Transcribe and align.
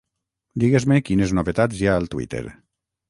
Digues-me 0.63 0.97
quines 1.09 1.35
novetats 1.41 1.83
hi 1.83 1.89
ha 1.91 1.99
al 2.01 2.09
Twitter. 2.15 2.43